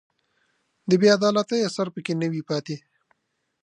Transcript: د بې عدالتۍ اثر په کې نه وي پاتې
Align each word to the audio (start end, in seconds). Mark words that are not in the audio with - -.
د 0.89 0.91
بې 1.01 1.07
عدالتۍ 1.17 1.59
اثر 1.69 1.87
په 1.95 1.99
کې 2.05 2.13
نه 2.21 2.27
وي 2.31 2.41
پاتې 2.49 2.75